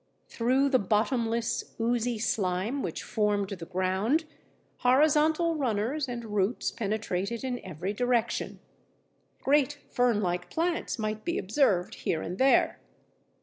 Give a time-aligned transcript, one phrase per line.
[0.29, 4.25] Through the bottomless oozy slime which formed the ground,
[4.77, 8.61] horizontal runners and roots penetrated in every direction.
[9.43, 12.79] Great fern like plants might be observed here and there.